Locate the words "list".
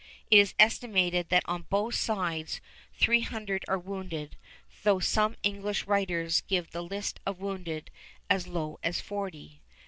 6.81-7.19